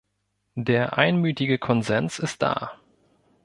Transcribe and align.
Der 0.55 0.97
einmütige 0.97 1.59
Konsens 1.59 2.17
ist 2.17 2.41
da. 2.41 2.71